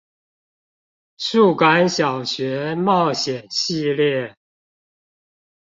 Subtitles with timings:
[1.17, 4.35] 數感小學冒險系列